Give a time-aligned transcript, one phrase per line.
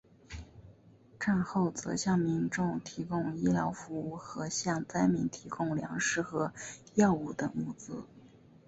[1.19, 6.51] 战后则向民众提供医疗服务和向灾民提供粮食和
[6.95, 8.03] 药物等物资。